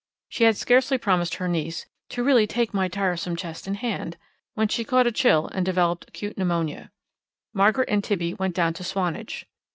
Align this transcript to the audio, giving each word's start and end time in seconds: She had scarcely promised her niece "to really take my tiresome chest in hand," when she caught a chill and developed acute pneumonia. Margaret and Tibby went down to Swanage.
She 0.29 0.45
had 0.45 0.57
scarcely 0.57 0.97
promised 0.97 1.35
her 1.35 1.47
niece 1.47 1.85
"to 2.09 2.23
really 2.23 2.47
take 2.47 2.73
my 2.73 2.87
tiresome 2.87 3.35
chest 3.35 3.67
in 3.67 3.75
hand," 3.75 4.17
when 4.55 4.67
she 4.67 4.83
caught 4.83 5.05
a 5.05 5.11
chill 5.11 5.45
and 5.49 5.63
developed 5.63 6.05
acute 6.09 6.39
pneumonia. 6.39 6.89
Margaret 7.53 7.87
and 7.87 8.03
Tibby 8.03 8.33
went 8.33 8.55
down 8.55 8.73
to 8.73 8.83
Swanage. 8.83 9.45